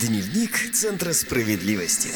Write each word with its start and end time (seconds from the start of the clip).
Дневник 0.00 0.74
Центра 0.74 1.14
справедливости. 1.14 2.10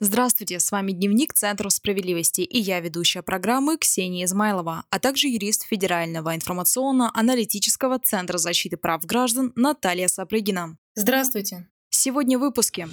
Здравствуйте, 0.00 0.58
с 0.58 0.72
вами 0.72 0.90
Дневник 0.90 1.32
Центра 1.32 1.68
справедливости 1.68 2.40
и 2.40 2.58
я 2.58 2.80
ведущая 2.80 3.22
программы 3.22 3.78
Ксения 3.78 4.24
Измайлова, 4.24 4.84
а 4.90 4.98
также 4.98 5.28
юрист 5.28 5.66
Федерального 5.68 6.34
информационно-аналитического 6.34 8.00
Центра 8.00 8.38
защиты 8.38 8.76
прав 8.76 9.04
граждан 9.04 9.52
Наталья 9.54 10.08
Сапрыгина. 10.08 10.76
Здравствуйте. 10.96 11.68
Сегодня 11.90 12.38
в 12.38 12.40
выпуске. 12.40 12.88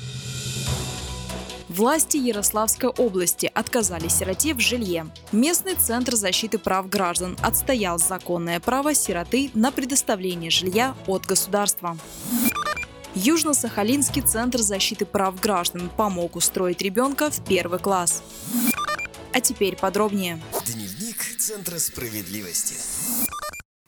Власти 1.68 2.18
Ярославской 2.18 2.89
области 2.89 3.50
отказали 3.52 4.09
сироте 4.09 4.54
в 4.54 4.59
жилье. 4.59 5.07
Местный 5.32 5.73
центр 5.73 6.16
защиты 6.16 6.59
прав 6.59 6.88
граждан 6.88 7.36
отстоял 7.41 7.98
законное 7.98 8.59
право 8.59 8.93
сироты 8.93 9.50
на 9.55 9.71
предоставление 9.71 10.52
жилья 10.52 10.95
от 11.07 11.25
государства. 11.25 11.98
Южно-Сахалинский 13.14 14.21
центр 14.21 14.59
защиты 14.59 15.05
прав 15.05 15.38
граждан 15.40 15.90
помог 15.98 16.38
устроить 16.38 16.81
ребенка 16.81 17.30
в 17.30 17.44
первый 17.44 17.80
класс. 17.80 18.23
А 19.34 19.41
теперь 19.41 19.76
подробнее. 19.76 20.41
Дневник 20.66 21.17
Центра 21.38 21.77
справедливости. 21.77 22.76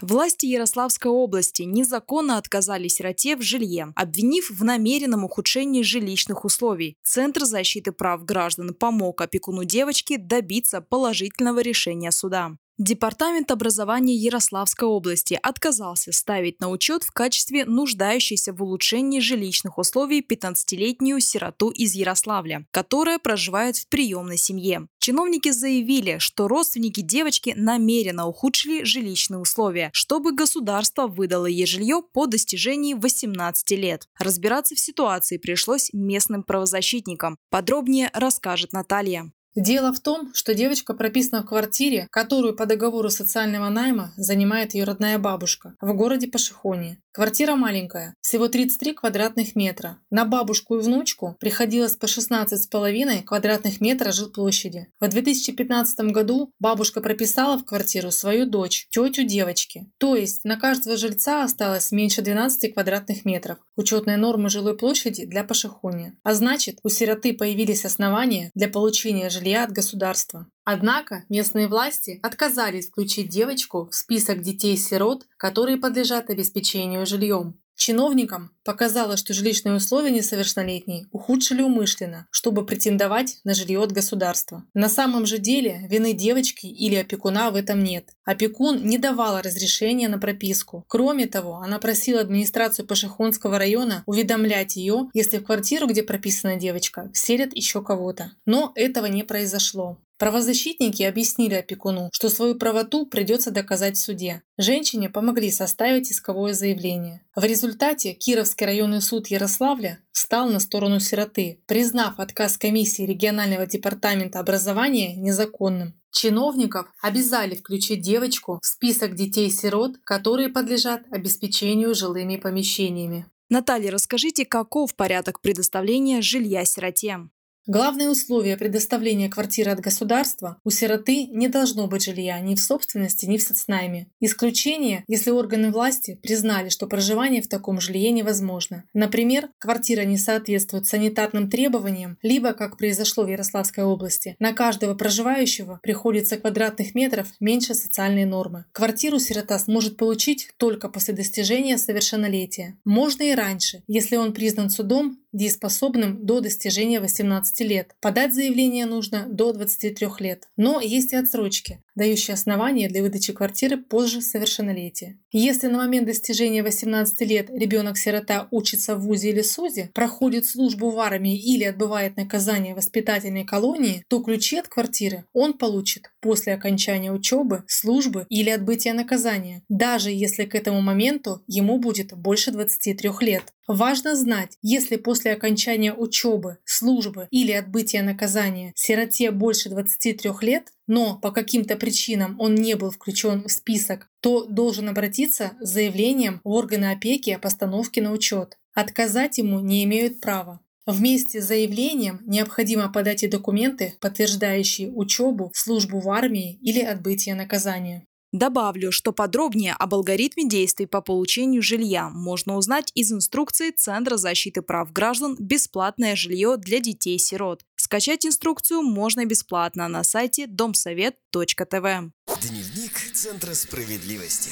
Власти 0.01 0.47
Ярославской 0.47 1.09
области 1.09 1.61
незаконно 1.61 2.37
отказали 2.37 2.89
сироте 2.89 3.37
в 3.37 3.41
жилье, 3.41 3.93
обвинив 3.95 4.49
в 4.49 4.61
намеренном 4.61 5.23
ухудшении 5.23 5.81
жилищных 5.81 6.43
условий. 6.43 6.97
Центр 7.03 7.45
защиты 7.45 7.93
прав 7.93 8.25
граждан 8.25 8.73
помог 8.73 9.21
опекуну 9.21 9.63
девочки 9.63 10.17
добиться 10.17 10.81
положительного 10.81 11.61
решения 11.61 12.11
суда. 12.11 12.57
Департамент 12.79 13.51
образования 13.51 14.15
Ярославской 14.15 14.87
области 14.87 15.39
отказался 15.43 16.11
ставить 16.11 16.59
на 16.59 16.71
учет 16.71 17.03
в 17.03 17.11
качестве 17.11 17.65
нуждающейся 17.65 18.51
в 18.51 18.63
улучшении 18.63 19.19
жилищных 19.19 19.77
условий 19.77 20.25
15-летнюю 20.27 21.19
сироту 21.19 21.69
из 21.69 21.93
Ярославля, 21.93 22.65
которая 22.71 23.19
проживает 23.19 23.77
в 23.77 23.87
приемной 23.89 24.37
семье. 24.37 24.87
Чиновники 24.97 25.51
заявили, 25.51 26.17
что 26.17 26.47
родственники 26.47 27.01
девочки 27.01 27.53
намеренно 27.55 28.25
ухудшили 28.25 28.83
жилищные 28.83 29.37
условия, 29.37 29.91
чтобы 29.93 30.33
государство 30.33 31.05
выдало 31.05 31.45
ей 31.45 31.67
жилье 31.67 32.01
по 32.01 32.25
достижении 32.25 32.95
18 32.95 33.69
лет. 33.71 34.07
Разбираться 34.17 34.73
в 34.73 34.79
ситуации 34.79 35.37
пришлось 35.37 35.91
местным 35.93 36.41
правозащитникам. 36.41 37.37
Подробнее 37.51 38.09
расскажет 38.13 38.73
Наталья. 38.73 39.31
Дело 39.55 39.93
в 39.93 39.99
том, 39.99 40.33
что 40.33 40.55
девочка 40.55 40.95
прописана 40.95 41.43
в 41.43 41.45
квартире, 41.45 42.07
которую 42.09 42.55
по 42.55 42.65
договору 42.65 43.09
социального 43.11 43.69
найма 43.69 44.11
занимает 44.17 44.73
ее 44.73 44.83
родная 44.83 45.19
бабушка 45.19 45.75
в 45.79 45.93
городе 45.93 46.27
Пашихоне. 46.27 47.02
Квартира 47.15 47.55
маленькая, 47.55 48.15
всего 48.21 48.47
33 48.47 48.93
квадратных 48.93 49.55
метра. 49.55 49.99
На 50.09 50.25
бабушку 50.25 50.77
и 50.77 50.81
внучку 50.81 51.37
приходилось 51.39 51.95
по 51.95 52.05
16,5 52.05 53.21
квадратных 53.21 53.79
метра 53.81 54.11
жилплощади. 54.11 54.87
В 54.99 55.07
2015 55.07 56.11
году 56.11 56.51
бабушка 56.59 57.01
прописала 57.01 57.59
в 57.59 57.65
квартиру 57.65 58.09
свою 58.09 58.47
дочь, 58.47 58.87
тетю 58.89 59.25
девочки. 59.25 59.91
То 59.99 60.15
есть 60.15 60.43
на 60.43 60.57
каждого 60.57 60.97
жильца 60.97 61.43
осталось 61.43 61.91
меньше 61.91 62.23
12 62.23 62.73
квадратных 62.73 63.25
метров. 63.25 63.59
Учетная 63.75 64.17
норма 64.17 64.49
жилой 64.49 64.75
площади 64.75 65.27
для 65.27 65.43
Пашихони. 65.43 66.13
А 66.23 66.33
значит, 66.33 66.79
у 66.81 66.89
сироты 66.89 67.35
появились 67.35 67.85
основания 67.85 68.49
для 68.55 68.69
получения 68.69 69.29
жилья 69.29 69.65
от 69.65 69.71
государства. 69.71 70.47
Однако 70.65 71.23
местные 71.29 71.67
власти 71.67 72.19
отказались 72.23 72.87
включить 72.87 73.29
девочку 73.29 73.89
в 73.91 73.95
список 73.95 74.41
детей-сирот, 74.41 75.25
которые 75.37 75.77
подлежат 75.77 76.29
обеспечению 76.29 77.05
жильем. 77.05 77.59
Чиновникам 77.75 78.51
показалось, 78.63 79.19
что 79.19 79.33
жилищные 79.33 79.75
условия 79.75 80.11
несовершеннолетней 80.11 81.07
ухудшили 81.11 81.61
умышленно, 81.61 82.27
чтобы 82.29 82.65
претендовать 82.65 83.39
на 83.43 83.55
жилье 83.55 83.81
от 83.81 83.91
государства. 83.91 84.63
На 84.73 84.89
самом 84.89 85.25
же 85.25 85.39
деле 85.39 85.85
вины 85.89 86.13
девочки 86.13 86.67
или 86.67 86.95
опекуна 86.95 87.49
в 87.49 87.55
этом 87.55 87.83
нет. 87.83 88.09
Опекун 88.23 88.85
не 88.85 88.97
давала 88.97 89.41
разрешения 89.41 90.07
на 90.07 90.19
прописку. 90.19 90.85
Кроме 90.87 91.25
того, 91.25 91.57
она 91.57 91.79
просила 91.79 92.21
администрацию 92.21 92.85
Пашихонского 92.85 93.57
района 93.57 94.03
уведомлять 94.05 94.75
ее, 94.75 95.09
если 95.13 95.39
в 95.39 95.43
квартиру, 95.43 95.87
где 95.87 96.03
прописана 96.03 96.55
девочка, 96.57 97.09
вселят 97.13 97.55
еще 97.55 97.81
кого-то. 97.81 98.31
Но 98.45 98.71
этого 98.75 99.07
не 99.07 99.23
произошло. 99.23 99.97
Правозащитники 100.23 101.03
объяснили 101.03 101.55
опекуну, 101.55 102.09
что 102.13 102.29
свою 102.29 102.55
правоту 102.55 103.05
придется 103.05 103.51
доказать 103.51 103.97
в 103.97 104.01
суде. 104.01 104.41
Женщине 104.57 105.09
помогли 105.09 105.51
составить 105.51 106.09
исковое 106.13 106.53
заявление. 106.53 107.25
В 107.35 107.43
результате 107.43 108.13
Кировский 108.13 108.65
районный 108.65 109.01
суд 109.01 109.27
Ярославля 109.27 109.99
встал 110.13 110.47
на 110.47 110.61
сторону 110.61 111.01
сироты, 111.01 111.59
признав 111.65 112.21
отказ 112.21 112.57
комиссии 112.57 113.01
регионального 113.03 113.65
департамента 113.65 114.39
образования 114.39 115.13
незаконным. 115.17 115.93
Чиновников 116.09 116.87
обязали 117.01 117.55
включить 117.55 117.99
девочку 117.99 118.61
в 118.63 118.65
список 118.65 119.15
детей-сирот, 119.15 119.97
которые 120.05 120.47
подлежат 120.47 121.01
обеспечению 121.11 121.93
жилыми 121.95 122.37
помещениями. 122.37 123.25
Наталья, 123.49 123.91
расскажите, 123.91 124.45
каков 124.45 124.95
порядок 124.95 125.41
предоставления 125.41 126.21
жилья 126.21 126.63
сироте? 126.63 127.27
Главное 127.65 128.09
условие 128.09 128.57
предоставления 128.57 129.29
квартиры 129.29 129.71
от 129.71 129.79
государства– 129.79 130.57
у 130.65 130.69
сироты 130.69 131.27
не 131.27 131.47
должно 131.47 131.87
быть 131.87 132.03
жилья 132.03 132.37
ни 132.41 132.55
в 132.55 132.59
собственности, 132.59 133.25
ни 133.25 133.37
в 133.37 133.41
соцнайме. 133.41 134.07
Исключение, 134.19 135.05
если 135.07 135.31
органы 135.31 135.71
власти 135.71 136.19
признали, 136.21 136.67
что 136.67 136.87
проживание 136.87 137.41
в 137.41 137.47
таком 137.47 137.79
жилье 137.79 138.11
невозможно. 138.11 138.83
Например, 138.93 139.47
квартира 139.59 140.01
не 140.01 140.17
соответствует 140.17 140.87
санитарным 140.87 141.49
требованиям, 141.49 142.17
либо, 142.21 142.51
как 142.51 142.77
произошло 142.77 143.23
в 143.23 143.29
Ярославской 143.29 143.85
области, 143.85 144.35
на 144.39 144.51
каждого 144.51 144.93
проживающего 144.93 145.79
приходится 145.81 146.35
квадратных 146.35 146.93
метров 146.95 147.29
меньше 147.39 147.75
социальной 147.75 148.25
нормы. 148.25 148.65
Квартиру 148.73 149.19
сирота 149.19 149.57
сможет 149.57 149.95
получить 149.95 150.49
только 150.57 150.89
после 150.89 151.13
достижения 151.13 151.77
совершеннолетия. 151.77 152.77
Можно 152.83 153.23
и 153.23 153.35
раньше, 153.35 153.83
если 153.87 154.17
он 154.17 154.33
признан 154.33 154.69
судом 154.69 155.22
дееспособным 155.33 156.25
до 156.25 156.39
достижения 156.39 156.99
18 156.99 157.59
лет. 157.61 157.95
Подать 157.99 158.33
заявление 158.33 158.85
нужно 158.85 159.25
до 159.27 159.51
23 159.51 160.07
лет. 160.19 160.47
Но 160.55 160.79
есть 160.79 161.11
и 161.13 161.15
отсрочки 161.15 161.83
дающие 161.95 162.33
основания 162.33 162.89
для 162.89 163.01
выдачи 163.01 163.33
квартиры 163.33 163.77
позже 163.77 164.21
совершеннолетия. 164.21 165.19
Если 165.31 165.67
на 165.67 165.77
момент 165.77 166.07
достижения 166.07 166.63
18 166.63 167.21
лет 167.21 167.49
ребенок-сирота 167.49 168.47
учится 168.51 168.95
в 168.95 169.01
ВУЗе 169.01 169.29
или 169.29 169.41
СУЗе, 169.41 169.91
проходит 169.93 170.45
службу 170.45 170.89
в 170.89 170.99
армии 170.99 171.37
или 171.37 171.63
отбывает 171.63 172.17
наказание 172.17 172.73
в 172.73 172.77
воспитательной 172.77 173.45
колонии, 173.45 174.03
то 174.07 174.21
ключи 174.21 174.57
от 174.57 174.67
квартиры 174.67 175.25
он 175.33 175.53
получит 175.53 176.11
после 176.21 176.53
окончания 176.53 177.11
учебы, 177.11 177.63
службы 177.67 178.25
или 178.29 178.49
отбытия 178.49 178.93
наказания, 178.93 179.63
даже 179.69 180.11
если 180.11 180.45
к 180.45 180.55
этому 180.55 180.81
моменту 180.81 181.43
ему 181.47 181.79
будет 181.79 182.13
больше 182.13 182.51
23 182.51 183.09
лет. 183.21 183.53
Важно 183.67 184.15
знать, 184.15 184.57
если 184.61 184.97
после 184.97 185.31
окончания 185.31 185.93
учебы, 185.93 186.57
службы 186.65 187.27
или 187.31 187.53
отбытия 187.53 188.03
наказания 188.03 188.73
сироте 188.75 189.31
больше 189.31 189.69
23 189.69 190.31
лет, 190.41 190.67
но 190.87 191.17
по 191.17 191.31
каким-то 191.31 191.75
причинам 191.75 192.35
он 192.39 192.55
не 192.55 192.75
был 192.75 192.91
включен 192.91 193.43
в 193.43 193.51
список, 193.51 194.09
то 194.21 194.45
должен 194.45 194.89
обратиться 194.89 195.51
с 195.59 195.69
заявлением 195.69 196.41
в 196.43 196.49
органы 196.49 196.91
опеки 196.91 197.29
о 197.31 197.39
постановке 197.39 198.01
на 198.01 198.11
учет. 198.11 198.57
Отказать 198.73 199.37
ему 199.37 199.59
не 199.59 199.83
имеют 199.83 200.19
права. 200.19 200.59
Вместе 200.85 201.41
с 201.41 201.47
заявлением 201.47 202.21
необходимо 202.25 202.91
подать 202.91 203.23
и 203.23 203.27
документы, 203.27 203.95
подтверждающие 204.01 204.91
учебу, 204.91 205.51
службу 205.53 205.99
в 205.99 206.09
армии 206.09 206.57
или 206.61 206.81
отбытие 206.81 207.35
наказания. 207.35 208.05
Добавлю, 208.33 208.91
что 208.91 209.13
подробнее 209.13 209.75
об 209.77 209.93
алгоритме 209.93 210.49
действий 210.49 210.87
по 210.87 211.01
получению 211.01 211.61
жилья 211.61 212.09
можно 212.09 212.57
узнать 212.57 212.91
из 212.95 213.11
инструкции 213.11 213.69
Центра 213.69 214.17
защиты 214.17 214.63
прав 214.63 214.91
граждан 214.91 215.35
«Бесплатное 215.37 216.15
жилье 216.15 216.57
для 216.57 216.79
детей-сирот». 216.79 217.61
Скачать 217.75 218.25
инструкцию 218.25 218.81
можно 218.81 219.23
бесплатно 219.25 219.87
на 219.87 220.03
сайте 220.03 220.47
домсовет.тв. 220.47 221.53
Дневник 221.61 223.13
Центра 223.13 223.53
справедливости. 223.53 224.49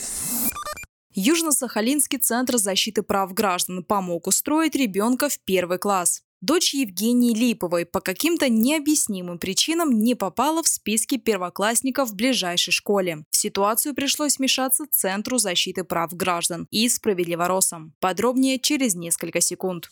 Южно-Сахалинский 1.16 2.20
центр 2.20 2.58
защиты 2.58 3.02
прав 3.02 3.34
граждан 3.34 3.84
помог 3.84 4.28
устроить 4.28 4.76
ребенка 4.76 5.28
в 5.28 5.40
первый 5.40 5.80
класс. 5.80 6.22
Дочь 6.42 6.74
Евгении 6.74 7.36
Липовой 7.36 7.86
по 7.86 8.02
каким-то 8.02 8.50
необъяснимым 8.50 9.38
причинам 9.38 9.92
не 9.92 10.16
попала 10.16 10.64
в 10.64 10.68
списки 10.68 11.18
первоклассников 11.18 12.10
в 12.10 12.16
ближайшей 12.16 12.72
школе. 12.74 13.26
В 13.30 13.38
ситуацию 13.38 13.94
пришлось 13.94 14.40
вмешаться 14.40 14.86
Центру 14.90 15.38
защиты 15.38 15.84
прав 15.84 16.16
граждан 16.16 16.68
и 16.72 16.90
Справедливоросам. 16.90 17.94
Подробнее 18.00 18.58
через 18.58 18.96
несколько 18.96 19.40
секунд. 19.40 19.92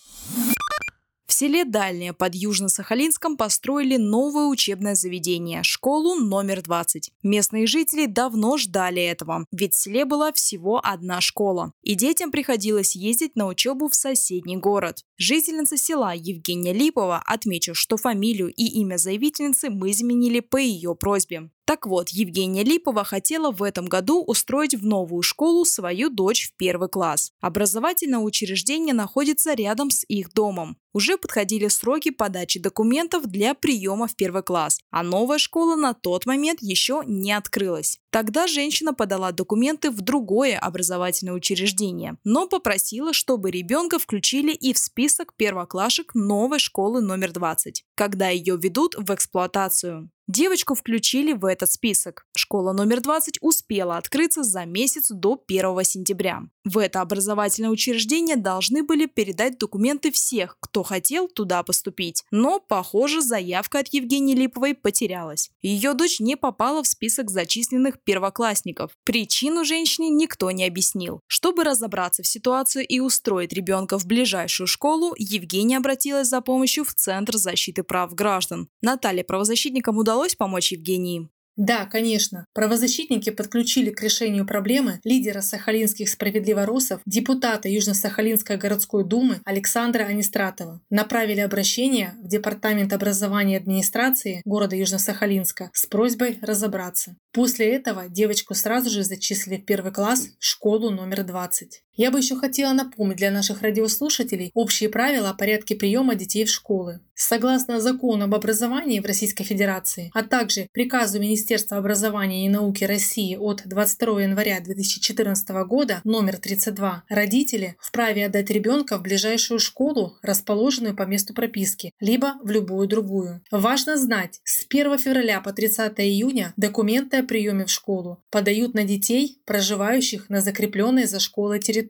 Селе 1.40 1.64
Дальнее 1.64 2.12
под 2.12 2.36
Южно-Сахалинском 2.36 3.38
построили 3.38 3.96
новое 3.96 4.48
учебное 4.48 4.94
заведение– 4.94 5.62
школу 5.64 6.16
номер 6.16 6.62
20. 6.62 7.12
Местные 7.24 7.66
жители 7.66 8.08
давно 8.08 8.58
ждали 8.58 9.02
этого, 9.02 9.46
ведь 9.54 9.74
в 9.74 9.78
селе 9.78 10.04
была 10.04 10.34
всего 10.34 10.82
одна 10.84 11.22
школа, 11.22 11.72
и 11.82 11.96
детям 11.96 12.32
приходилось 12.32 12.94
ездить 12.94 13.38
на 13.38 13.48
учебу 13.48 13.88
в 13.88 13.96
соседний 13.96 14.58
город. 14.58 15.06
Жительница 15.18 15.78
села 15.78 16.14
Евгения 16.14 16.74
Липова 16.74 17.24
отмечу, 17.26 17.74
что 17.74 17.96
фамилию 17.96 18.50
и 18.54 18.66
имя 18.82 18.98
заявительницы 18.98 19.70
мы 19.70 19.92
изменили 19.92 20.42
по 20.42 20.58
ее 20.58 20.94
просьбе. 20.94 21.52
Так 21.70 21.86
вот, 21.86 22.10
Евгения 22.10 22.64
Липова 22.64 23.04
хотела 23.04 23.52
в 23.52 23.62
этом 23.62 23.86
году 23.86 24.24
устроить 24.24 24.74
в 24.74 24.84
новую 24.84 25.22
школу 25.22 25.66
свою 25.66 26.10
дочь 26.10 26.48
в 26.48 26.58
первый 26.58 26.90
класс. 26.90 27.32
Образовательное 27.42 28.18
учреждение 28.18 28.96
находится 28.96 29.54
рядом 29.54 29.92
с 29.92 30.04
их 30.08 30.34
домом. 30.34 30.78
Уже 30.94 31.18
подходили 31.18 31.68
сроки 31.68 32.10
подачи 32.10 32.60
документов 32.60 33.28
для 33.28 33.54
приема 33.54 34.08
в 34.08 34.16
первый 34.16 34.44
класс, 34.44 34.80
а 34.90 35.04
новая 35.04 35.38
школа 35.38 35.76
на 35.76 35.94
тот 35.94 36.26
момент 36.26 36.60
еще 36.62 37.04
не 37.06 37.32
открылась. 37.32 38.00
Тогда 38.10 38.48
женщина 38.48 38.94
подала 38.94 39.32
документы 39.32 39.92
в 39.92 40.02
другое 40.02 40.58
образовательное 40.58 41.34
учреждение, 41.34 42.18
но 42.24 42.48
попросила, 42.48 43.14
чтобы 43.14 43.52
ребенка 43.52 44.00
включили 44.00 44.52
и 44.52 44.74
в 44.74 44.80
список 44.80 45.36
первоклашек 45.36 46.16
новой 46.16 46.60
школы 46.60 47.02
номер 47.02 47.32
20, 47.32 47.86
когда 47.96 48.30
ее 48.30 48.58
ведут 48.58 48.96
в 48.98 49.14
эксплуатацию. 49.14 50.10
Девочку 50.30 50.76
включили 50.76 51.34
в 51.34 51.44
этот 51.44 51.72
список. 51.72 52.28
Школа 52.38 52.72
номер 52.72 53.02
20 53.02 53.40
успела 53.42 53.98
открыться 53.98 54.44
за 54.44 54.64
месяц 54.66 55.10
до 55.10 55.44
1 55.48 55.84
сентября. 55.84 56.44
В 56.64 56.78
это 56.78 57.02
образовательное 57.02 57.72
учреждение 57.72 58.36
должны 58.36 58.84
были 58.84 59.08
передать 59.08 59.58
документы 59.58 60.12
всех, 60.12 60.58
кто 60.60 60.79
хотел 60.84 61.28
туда 61.28 61.64
поступить. 61.64 62.24
Но, 62.32 62.60
похоже, 62.60 63.22
заявка 63.22 63.80
от 63.80 63.94
Евгении 63.94 64.36
Липовой 64.36 64.76
потерялась. 64.76 65.50
Ее 65.62 65.94
дочь 65.94 66.20
не 66.20 66.36
попала 66.36 66.84
в 66.84 66.88
список 66.88 67.30
зачисленных 67.30 68.02
первоклассников. 68.04 68.92
Причину 69.04 69.66
женщине 69.66 70.10
никто 70.10 70.52
не 70.52 70.66
объяснил. 70.66 71.22
Чтобы 71.28 71.64
разобраться 71.64 72.24
в 72.24 72.28
ситуации 72.28 72.84
и 72.84 73.00
устроить 73.00 73.54
ребенка 73.54 73.98
в 73.98 74.06
ближайшую 74.06 74.68
школу, 74.68 75.14
Евгения 75.18 75.78
обратилась 75.78 76.28
за 76.28 76.42
помощью 76.42 76.84
в 76.84 76.94
Центр 76.94 77.38
защиты 77.38 77.84
прав 77.84 78.14
граждан. 78.14 78.70
Наталья 78.82 79.24
правозащитникам 79.24 79.98
удалось 79.98 80.36
помочь 80.36 80.72
Евгении? 80.72 81.30
Да, 81.60 81.86
конечно. 81.86 82.46
Правозащитники 82.54 83.32
подключили 83.32 83.90
к 83.90 84.02
решению 84.02 84.48
проблемы 84.48 85.02
лидера 85.04 85.42
сахалинских 85.42 86.08
справедливоросов, 86.08 87.02
депутата 87.06 87.68
Южно-Сахалинской 87.68 88.56
городской 88.56 89.04
думы 89.04 89.42
Александра 89.44 90.06
Анистратова. 90.06 90.80
Направили 90.90 91.42
обращение 91.42 92.14
в 92.24 92.30
Департамент 92.30 92.94
образования 92.94 93.56
и 93.56 93.58
администрации 93.58 94.42
города 94.46 94.78
Южно-Сахалинска 94.78 95.68
с 95.74 95.86
просьбой 95.86 96.40
разобраться. 96.42 97.18
После 97.34 97.76
этого 97.76 98.08
девочку 98.08 98.54
сразу 98.54 98.90
же 98.90 99.04
зачислили 99.04 99.58
в 99.58 99.66
первый 99.66 99.92
класс 99.92 100.30
в 100.40 100.46
школу 100.46 100.92
номер 100.92 101.26
20. 101.26 101.84
Я 102.00 102.12
бы 102.12 102.20
еще 102.20 102.38
хотела 102.38 102.72
напомнить 102.72 103.18
для 103.18 103.30
наших 103.30 103.62
радиослушателей 103.62 104.52
общие 104.54 104.88
правила 104.88 105.32
о 105.32 105.34
порядке 105.34 105.76
приема 105.76 106.16
детей 106.16 106.46
в 106.46 106.50
школы. 106.50 107.02
Согласно 107.14 107.82
закону 107.82 108.24
об 108.24 108.34
образовании 108.34 109.02
в 109.02 109.06
Российской 109.06 109.44
Федерации, 109.44 110.10
а 110.14 110.24
также 110.24 110.70
приказу 110.72 111.20
Министерства 111.20 111.76
образования 111.76 112.46
и 112.46 112.50
науки 112.50 112.86
России 112.86 113.36
от 113.36 113.64
22 113.66 114.22
января 114.22 114.62
2014 114.62 115.50
года 115.68 116.00
номер 116.06 116.38
32, 116.38 117.04
родители 117.10 117.76
вправе 117.78 118.28
отдать 118.28 118.50
ребенка 118.50 118.98
в 118.98 119.02
ближайшую 119.02 119.60
школу, 119.60 120.14
расположенную 120.22 120.96
по 120.96 121.04
месту 121.04 121.34
прописки, 121.34 121.92
либо 122.00 122.36
в 122.42 122.50
любую 122.50 122.88
другую. 122.88 123.42
Важно 123.52 123.98
знать, 123.98 124.40
с 124.46 124.66
1 124.70 124.98
февраля 125.00 125.42
по 125.42 125.52
30 125.52 126.00
июня 126.00 126.54
документы 126.56 127.18
о 127.18 127.24
приеме 127.24 127.66
в 127.66 127.70
школу 127.70 128.24
подают 128.30 128.74
на 128.74 128.86
детей, 128.86 129.42
проживающих 129.44 130.30
на 130.30 130.40
закрепленной 130.40 131.04
за 131.04 131.20
школой 131.20 131.60
территории. 131.60 131.89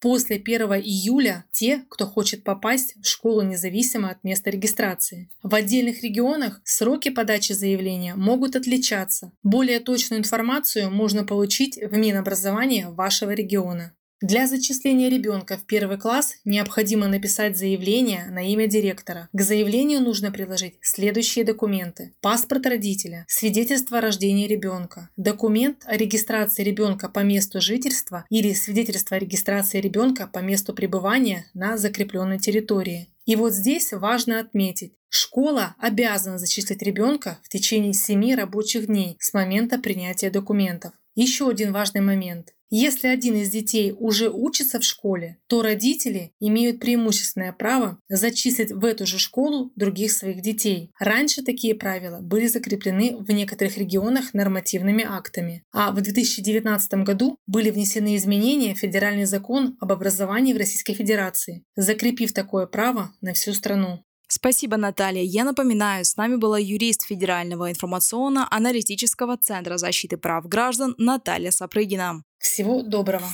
После 0.00 0.36
1 0.36 0.60
июля 0.74 1.44
те, 1.50 1.84
кто 1.88 2.06
хочет 2.06 2.44
попасть 2.44 2.94
в 2.96 3.06
школу 3.06 3.42
независимо 3.42 4.10
от 4.10 4.22
места 4.24 4.50
регистрации. 4.50 5.30
В 5.42 5.54
отдельных 5.54 6.02
регионах 6.02 6.60
сроки 6.64 7.10
подачи 7.10 7.52
заявления 7.52 8.14
могут 8.14 8.56
отличаться. 8.56 9.32
Более 9.42 9.80
точную 9.80 10.20
информацию 10.20 10.90
можно 10.90 11.24
получить 11.24 11.76
в 11.76 11.96
Минобразования 11.96 12.88
вашего 12.88 13.30
региона. 13.32 13.92
Для 14.22 14.46
зачисления 14.46 15.08
ребенка 15.08 15.56
в 15.56 15.64
первый 15.64 15.96
класс 15.96 16.34
необходимо 16.44 17.08
написать 17.08 17.56
заявление 17.56 18.26
на 18.26 18.46
имя 18.52 18.66
директора. 18.66 19.30
К 19.32 19.40
заявлению 19.40 20.02
нужно 20.02 20.30
приложить 20.30 20.74
следующие 20.82 21.42
документы. 21.42 22.12
Паспорт 22.20 22.66
родителя, 22.66 23.24
свидетельство 23.28 23.96
о 23.96 24.00
рождении 24.02 24.46
ребенка, 24.46 25.08
документ 25.16 25.84
о 25.86 25.96
регистрации 25.96 26.62
ребенка 26.62 27.08
по 27.08 27.20
месту 27.20 27.62
жительства 27.62 28.26
или 28.28 28.52
свидетельство 28.52 29.16
о 29.16 29.20
регистрации 29.20 29.80
ребенка 29.80 30.26
по 30.26 30.40
месту 30.40 30.74
пребывания 30.74 31.46
на 31.54 31.78
закрепленной 31.78 32.38
территории. 32.38 33.08
И 33.24 33.36
вот 33.36 33.54
здесь 33.54 33.90
важно 33.90 34.38
отметить, 34.38 34.92
школа 35.08 35.74
обязана 35.78 36.36
зачислить 36.36 36.82
ребенка 36.82 37.38
в 37.42 37.48
течение 37.48 37.94
7 37.94 38.34
рабочих 38.34 38.86
дней 38.86 39.16
с 39.18 39.32
момента 39.32 39.78
принятия 39.78 40.28
документов. 40.28 40.92
Еще 41.14 41.48
один 41.48 41.72
важный 41.72 42.02
момент. 42.02 42.52
Если 42.72 43.08
один 43.08 43.34
из 43.34 43.50
детей 43.50 43.92
уже 43.98 44.30
учится 44.30 44.78
в 44.78 44.84
школе, 44.84 45.38
то 45.48 45.60
родители 45.60 46.32
имеют 46.38 46.78
преимущественное 46.78 47.52
право 47.52 47.98
зачислить 48.08 48.70
в 48.70 48.84
эту 48.84 49.06
же 49.06 49.18
школу 49.18 49.72
других 49.74 50.12
своих 50.12 50.40
детей. 50.40 50.92
Раньше 51.00 51.42
такие 51.42 51.74
правила 51.74 52.20
были 52.20 52.46
закреплены 52.46 53.16
в 53.16 53.28
некоторых 53.32 53.76
регионах 53.76 54.34
нормативными 54.34 55.04
актами, 55.04 55.64
а 55.72 55.90
в 55.90 56.00
2019 56.00 56.94
году 57.04 57.36
были 57.48 57.70
внесены 57.70 58.14
изменения 58.14 58.76
в 58.76 58.78
федеральный 58.78 59.24
закон 59.24 59.76
об 59.80 59.90
образовании 59.90 60.52
в 60.52 60.58
Российской 60.58 60.94
Федерации, 60.94 61.64
закрепив 61.74 62.32
такое 62.32 62.66
право 62.66 63.12
на 63.20 63.32
всю 63.32 63.52
страну. 63.52 64.04
Спасибо, 64.40 64.78
Наталья. 64.78 65.22
Я 65.22 65.44
напоминаю, 65.44 66.02
с 66.02 66.16
нами 66.16 66.36
была 66.36 66.58
юрист 66.58 67.06
Федерального 67.06 67.70
информационно-аналитического 67.70 69.36
центра 69.36 69.76
защиты 69.76 70.16
прав 70.16 70.48
граждан 70.48 70.94
Наталья 70.96 71.50
Сапрыгина. 71.50 72.24
Всего 72.38 72.80
доброго! 72.80 73.28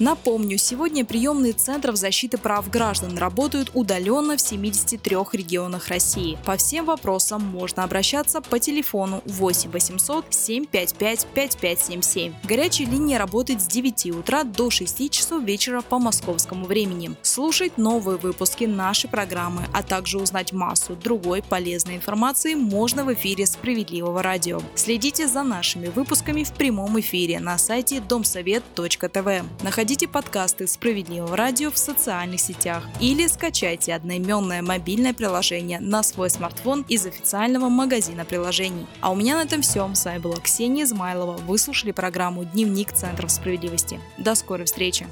Напомню, 0.00 0.56
сегодня 0.56 1.04
приемные 1.04 1.52
центров 1.52 1.94
защиты 1.94 2.38
прав 2.38 2.70
граждан 2.70 3.18
работают 3.18 3.70
удаленно 3.74 4.38
в 4.38 4.40
73 4.40 5.16
регионах 5.32 5.88
России. 5.88 6.38
По 6.46 6.56
всем 6.56 6.86
вопросам 6.86 7.44
можно 7.44 7.84
обращаться 7.84 8.40
по 8.40 8.58
телефону 8.58 9.22
8 9.26 9.70
800 9.70 10.24
755 10.30 11.26
5577. 11.34 12.32
Горячая 12.44 12.86
линия 12.88 13.18
работает 13.18 13.60
с 13.60 13.66
9 13.66 14.06
утра 14.12 14.44
до 14.44 14.70
6 14.70 15.10
часов 15.10 15.42
вечера 15.42 15.82
по 15.82 15.98
московскому 15.98 16.64
времени. 16.64 17.10
Слушать 17.20 17.76
новые 17.76 18.16
выпуски 18.16 18.64
нашей 18.64 19.10
программы, 19.10 19.66
а 19.74 19.82
также 19.82 20.18
узнать 20.18 20.54
массу 20.54 20.96
другой 20.96 21.42
полезной 21.42 21.96
информации 21.96 22.54
можно 22.54 23.04
в 23.04 23.12
эфире 23.12 23.44
Справедливого 23.44 24.22
радио. 24.22 24.62
Следите 24.74 25.28
за 25.28 25.42
нашими 25.42 25.88
выпусками 25.88 26.42
в 26.42 26.54
прямом 26.54 26.98
эфире 27.00 27.38
на 27.38 27.58
сайте 27.58 28.00
домсовет.тв. 28.00 29.44
Находите 29.90 30.06
подкасты 30.06 30.68
«Справедливого 30.68 31.36
радио» 31.36 31.72
в 31.72 31.76
социальных 31.76 32.38
сетях 32.38 32.84
или 33.00 33.26
скачайте 33.26 33.92
одноименное 33.92 34.62
мобильное 34.62 35.12
приложение 35.12 35.80
на 35.80 36.04
свой 36.04 36.30
смартфон 36.30 36.86
из 36.88 37.06
официального 37.06 37.68
магазина 37.68 38.24
приложений. 38.24 38.86
А 39.00 39.10
у 39.10 39.16
меня 39.16 39.36
на 39.36 39.42
этом 39.42 39.62
все. 39.62 39.92
С 39.92 40.04
вами 40.04 40.18
была 40.18 40.36
Ксения 40.36 40.84
Измайлова. 40.84 41.38
Вы 41.38 41.58
слушали 41.58 41.90
программу 41.90 42.44
«Дневник 42.44 42.92
Центров 42.92 43.32
справедливости». 43.32 43.98
До 44.16 44.36
скорой 44.36 44.66
встречи. 44.66 45.08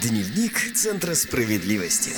Дневник 0.00 0.74
Центра 0.74 1.14
справедливости. 1.14 2.12